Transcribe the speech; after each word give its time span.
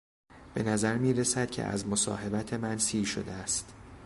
به 0.53 0.63
نظر 0.63 0.97
میرسد 0.97 1.49
که 1.51 1.63
از 1.63 1.87
مصاحبت 1.87 2.53
من 2.53 2.77
سیر 2.77 3.05
شده 3.05 3.31
است. 3.31 3.73